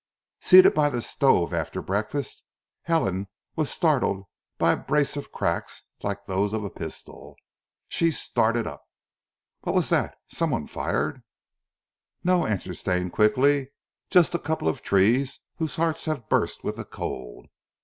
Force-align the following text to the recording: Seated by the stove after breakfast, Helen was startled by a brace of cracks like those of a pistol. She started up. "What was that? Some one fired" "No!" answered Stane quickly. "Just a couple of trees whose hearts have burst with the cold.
Seated 0.39 0.73
by 0.73 0.89
the 0.89 0.99
stove 0.99 1.53
after 1.53 1.79
breakfast, 1.79 2.41
Helen 2.81 3.27
was 3.55 3.69
startled 3.69 4.25
by 4.57 4.71
a 4.71 4.75
brace 4.77 5.15
of 5.15 5.31
cracks 5.31 5.83
like 6.01 6.25
those 6.25 6.53
of 6.53 6.63
a 6.63 6.71
pistol. 6.71 7.35
She 7.87 8.09
started 8.09 8.65
up. 8.65 8.83
"What 9.59 9.75
was 9.75 9.89
that? 9.89 10.17
Some 10.27 10.49
one 10.49 10.65
fired" 10.65 11.21
"No!" 12.23 12.47
answered 12.47 12.77
Stane 12.77 13.11
quickly. 13.11 13.69
"Just 14.09 14.33
a 14.33 14.39
couple 14.39 14.67
of 14.67 14.81
trees 14.81 15.39
whose 15.57 15.75
hearts 15.75 16.05
have 16.05 16.27
burst 16.27 16.63
with 16.63 16.77
the 16.77 16.85
cold. 16.85 17.45